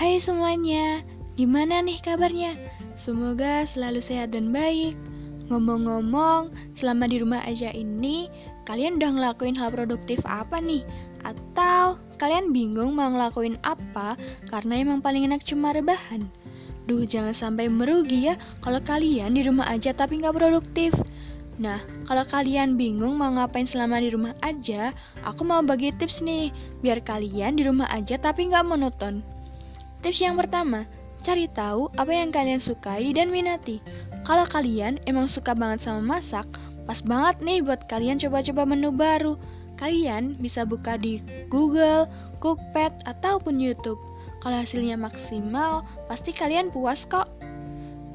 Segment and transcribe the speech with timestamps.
[0.00, 1.04] Hai semuanya,
[1.36, 2.56] gimana nih kabarnya?
[2.96, 4.96] Semoga selalu sehat dan baik.
[5.52, 8.32] Ngomong-ngomong, selama di rumah aja ini,
[8.64, 10.88] kalian udah ngelakuin hal produktif apa nih?
[11.20, 14.16] Atau kalian bingung mau ngelakuin apa
[14.48, 16.24] karena emang paling enak cuma rebahan?
[16.88, 20.96] Duh, jangan sampai merugi ya kalau kalian di rumah aja tapi nggak produktif.
[21.60, 21.76] Nah,
[22.08, 24.96] kalau kalian bingung mau ngapain selama di rumah aja,
[25.28, 26.48] aku mau bagi tips nih,
[26.80, 29.39] biar kalian di rumah aja tapi nggak monoton.
[30.00, 30.88] Tips yang pertama,
[31.20, 33.84] cari tahu apa yang kalian sukai dan minati.
[34.24, 36.48] Kalau kalian emang suka banget sama masak,
[36.88, 39.36] pas banget nih buat kalian coba-coba menu baru.
[39.76, 42.08] Kalian bisa buka di Google,
[42.40, 44.00] Cookpad, ataupun YouTube.
[44.40, 47.28] Kalau hasilnya maksimal, pasti kalian puas kok.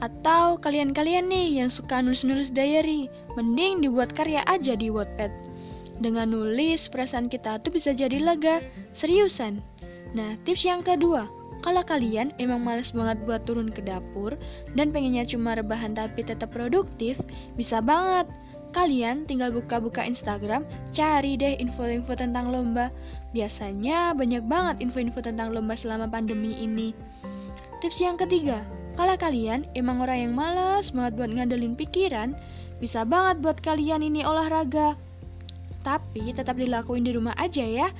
[0.00, 5.32] Atau kalian-kalian nih yang suka nulis-nulis diary, mending dibuat karya aja di Wattpad.
[6.00, 8.60] Dengan nulis, perasaan kita tuh bisa jadi lega,
[8.92, 9.60] seriusan.
[10.12, 11.24] Nah, tips yang kedua,
[11.66, 14.38] kalau kalian emang males banget buat turun ke dapur
[14.78, 17.18] dan pengennya cuma rebahan tapi tetap produktif,
[17.58, 18.30] bisa banget.
[18.70, 20.62] Kalian tinggal buka-buka Instagram,
[20.94, 22.94] cari deh info-info tentang lomba.
[23.34, 26.94] Biasanya banyak banget info-info tentang lomba selama pandemi ini.
[27.82, 28.62] Tips yang ketiga,
[28.94, 32.38] kalau kalian emang orang yang malas banget buat ngandelin pikiran,
[32.78, 34.94] bisa banget buat kalian ini olahraga.
[35.82, 37.90] Tapi tetap dilakuin di rumah aja ya.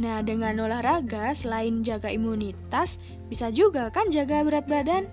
[0.00, 2.96] Nah, dengan olahraga selain jaga imunitas,
[3.28, 5.04] bisa juga kan jaga berat badan.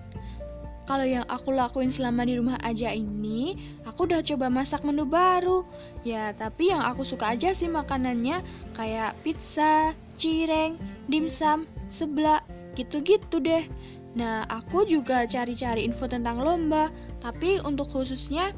[0.88, 5.60] Kalau yang aku lakuin selama di rumah aja ini, aku udah coba masak menu baru.
[6.00, 8.40] Ya, tapi yang aku suka aja sih makanannya
[8.72, 10.80] kayak pizza, cireng,
[11.12, 12.40] dimsum, seblak,
[12.72, 13.68] gitu-gitu deh.
[14.16, 16.88] Nah, aku juga cari-cari info tentang lomba,
[17.20, 18.56] tapi untuk khususnya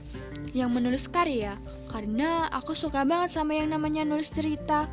[0.55, 1.59] yang menulis karya,
[1.91, 4.87] karena aku suka banget sama yang namanya nulis cerita.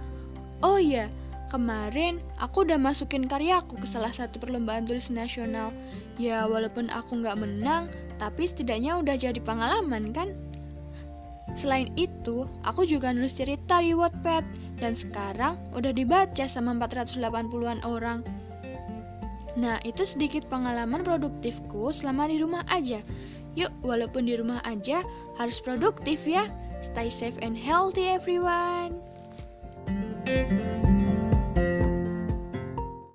[0.66, 1.06] Oh iya,
[1.48, 5.72] kemarin aku udah masukin karyaku ke salah satu perlombaan tulis nasional.
[6.20, 7.92] Ya, walaupun aku nggak menang,
[8.22, 10.36] tapi setidaknya udah jadi pengalaman kan?
[11.58, 14.46] Selain itu, aku juga nulis cerita di Wattpad,
[14.78, 18.22] dan sekarang udah dibaca sama 480-an orang.
[19.58, 23.02] Nah, itu sedikit pengalaman produktifku selama di rumah aja.
[23.58, 25.02] Yuk, walaupun di rumah aja,
[25.42, 26.46] harus produktif ya.
[26.78, 29.02] Stay safe and healthy everyone.